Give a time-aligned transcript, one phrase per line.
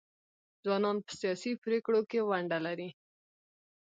[0.63, 2.89] ځوانان په سیاسي پریکړو کې ونډه لري.